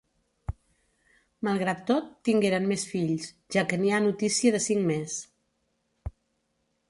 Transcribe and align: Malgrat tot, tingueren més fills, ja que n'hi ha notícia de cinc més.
Malgrat 1.47 1.83
tot, 1.89 2.07
tingueren 2.29 2.65
més 2.71 2.85
fills, 2.93 3.29
ja 3.55 3.63
que 3.73 3.79
n'hi 3.81 3.93
ha 3.93 3.99
notícia 4.05 4.53
de 4.55 4.65
cinc 4.69 4.87
més. 4.93 5.19